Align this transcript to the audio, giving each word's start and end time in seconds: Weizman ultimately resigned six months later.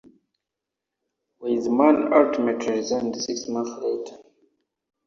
Weizman 1.39 2.11
ultimately 2.11 2.77
resigned 2.77 3.21
six 3.21 3.47
months 3.47 3.69
later. 3.83 4.17